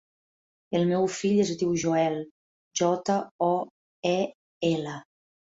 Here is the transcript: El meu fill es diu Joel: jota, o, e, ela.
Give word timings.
El 0.79 0.85
meu 0.91 1.03
fill 1.15 1.41
es 1.43 1.51
diu 1.59 1.75
Joel: 1.83 2.17
jota, 2.81 3.19
o, 3.49 3.53
e, 4.15 4.19
ela. 4.75 4.99